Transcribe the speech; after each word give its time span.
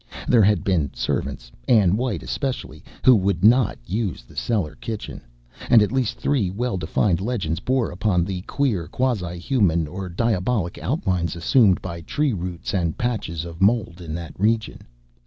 There 0.27 0.41
had 0.41 0.63
been 0.63 0.91
servants 0.95 1.51
Ann 1.67 1.95
White 1.95 2.23
especially 2.23 2.83
who 3.05 3.15
would 3.17 3.43
not 3.45 3.77
use 3.85 4.23
the 4.23 4.35
cellar 4.35 4.73
kitchen, 4.81 5.21
and 5.69 5.83
at 5.83 5.91
least 5.91 6.17
three 6.17 6.49
well 6.49 6.75
defined 6.75 7.21
legends 7.21 7.59
bore 7.59 7.91
upon 7.91 8.25
the 8.25 8.41
queer 8.47 8.87
quasi 8.87 9.37
human 9.37 9.87
or 9.87 10.09
diabolic 10.09 10.79
outlines 10.79 11.35
assumed 11.35 11.83
by 11.83 12.01
tree 12.01 12.33
roots 12.33 12.73
and 12.73 12.97
patches 12.97 13.45
of 13.45 13.61
mold 13.61 14.01
in 14.01 14.15
that 14.15 14.33
region. 14.39 14.79